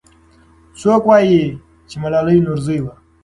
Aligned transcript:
څوک 0.79 1.03
وایي 1.07 1.41
چې 1.89 1.95
ملالۍ 2.01 2.37
نورزۍ 2.47 2.79
وه؟ 2.81 2.93